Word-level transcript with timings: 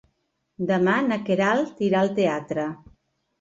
Demà 0.71 0.95
na 1.09 1.19
Queralt 1.27 1.85
irà 1.89 2.01
al 2.01 2.11
teatre. 2.21 2.67